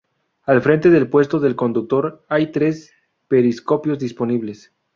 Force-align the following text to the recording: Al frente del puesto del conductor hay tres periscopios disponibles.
Al 0.47 0.63
frente 0.63 0.89
del 0.89 1.07
puesto 1.09 1.39
del 1.39 1.55
conductor 1.55 2.25
hay 2.27 2.51
tres 2.51 2.91
periscopios 3.27 3.99
disponibles. 3.99 4.73